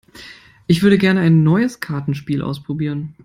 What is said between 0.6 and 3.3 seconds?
Ich würde gerne ein neues Kartenspiel ausprobieren.